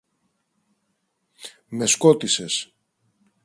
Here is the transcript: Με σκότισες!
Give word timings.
Με 1.67 1.85
σκότισες! 1.85 2.73